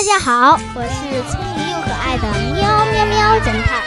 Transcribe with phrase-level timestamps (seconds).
[0.00, 2.22] 大家好，我是聪明又可爱的
[2.54, 3.82] 喵喵喵侦探。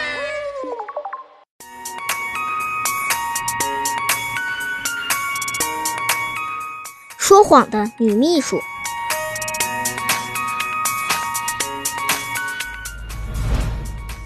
[7.18, 8.60] 说谎的女秘书。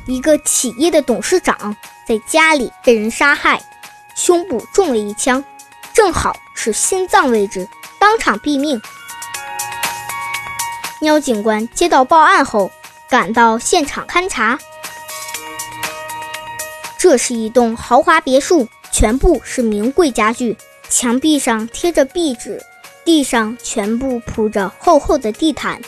[0.06, 1.74] 一个企业的董事长
[2.06, 3.62] 在家里被人杀害，
[4.14, 5.42] 胸部中了一枪，
[5.94, 7.66] 正好是心脏位置，
[7.98, 8.78] 当场毙命。
[11.00, 12.70] 喵警官接到报案后，
[13.08, 14.58] 赶到现场勘查。
[16.98, 20.56] 这是一栋豪华别墅，全部是名贵家具，
[20.88, 22.60] 墙壁上贴着壁纸，
[23.04, 25.80] 地上全部铺着厚厚的地毯，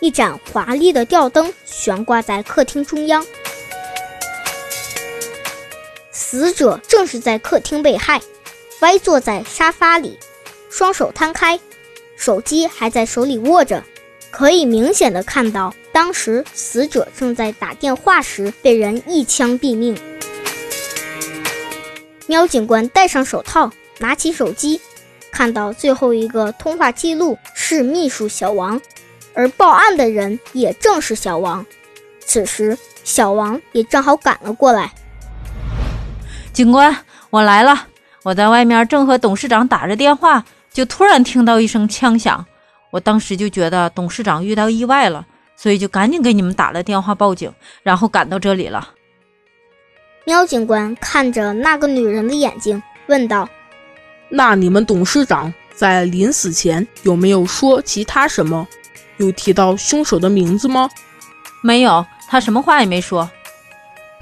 [0.00, 3.24] 一盏华丽的吊灯悬挂在客厅中央。
[6.12, 8.20] 死者正是在客厅被害，
[8.80, 10.18] 歪坐在沙发里，
[10.68, 11.58] 双手摊开，
[12.16, 13.82] 手机还在手里握着，
[14.30, 19.96] 可以明显的看到，当时死者正在打电话时被人一枪毙命。
[22.26, 24.80] 喵警官戴上手套，拿起手机，
[25.32, 28.80] 看到最后一个通话记录是秘书小王，
[29.34, 31.66] 而报案的人也正是小王。
[32.24, 34.92] 此时，小王也正好赶了过来。
[36.52, 36.96] 警官，
[37.30, 37.88] 我来了！
[38.22, 42.46] 我在外面正和董事长打着电话，就突然听到一声枪响。
[42.90, 47.52] 我当时就觉得董事长遇到意外了，所以就赶紧给你们打了电话报警，
[47.82, 48.90] 然后赶到这里了。
[50.24, 53.48] 喵警官看着那个女人的眼睛，问道
[54.28, 58.66] ：“那你们董事长在临死前有没有说其他什么？
[59.16, 60.88] 有提到凶手的名字吗
[61.62, 63.28] ？”“没有，他什么话也没说。”“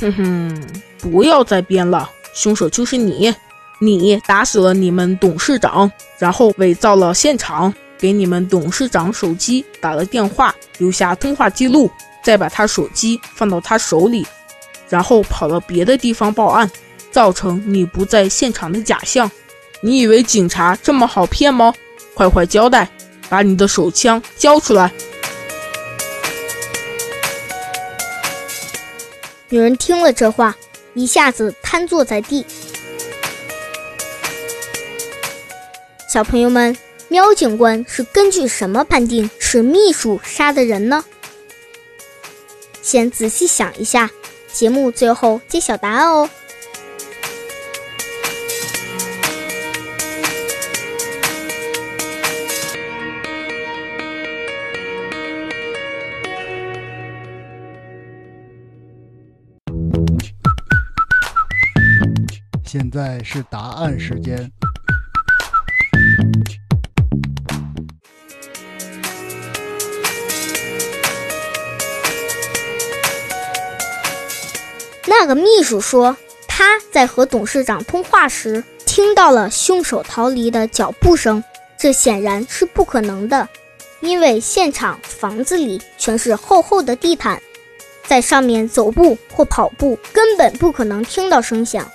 [0.01, 0.67] 哼哼，
[0.99, 3.35] 不要再编了。”凶手就是你，
[3.81, 11.91] 你打死了你们董事长，然后伪造了现场，给你们董事长手机打了电话，留下通话记录，
[12.23, 14.27] 再把他手机放到他手里，
[14.89, 16.71] 然后跑到别的地方报案，
[17.11, 19.31] 造成你不在现场的假象。
[19.81, 21.75] 你以为警察这么好骗吗？
[22.15, 22.89] 快快交代，
[23.29, 24.93] 把你的手枪交出来！
[29.49, 30.57] 女人听了这话。
[30.95, 32.45] 一下子瘫坐在地。
[36.09, 36.77] 小朋友们，
[37.11, 41.03] 喵警官是根据什么判定是秘书杀的人呢？
[42.83, 44.11] 先仔细想一下，
[44.53, 46.29] 节目最后揭晓答案哦。
[62.67, 64.53] 现在是答案时间。
[75.09, 76.15] 那个秘书说，
[76.47, 81.43] 他在和董事长通话时听到了凶手逃离的脚步声。
[81.79, 83.49] 这显然是不可能的，
[84.01, 87.41] 因为现场房子里全是厚厚的地毯，
[88.05, 91.91] 在上面走步或跑步根本不可能听到声响。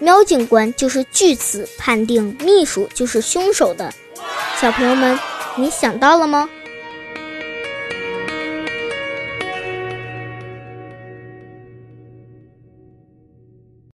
[0.00, 3.90] 喵警官就是据此判定秘书就是凶手的。
[4.60, 5.18] 小朋友们，
[5.56, 6.50] 你想到了吗？